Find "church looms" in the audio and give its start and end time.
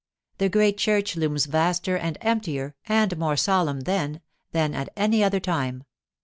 0.79-1.45